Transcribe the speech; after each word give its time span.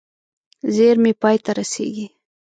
زېرمې 0.75 1.13
پای 1.21 1.37
ته 1.43 1.51
رسېږي. 1.57 2.07